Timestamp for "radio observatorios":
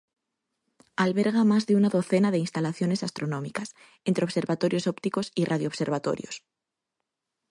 5.45-6.43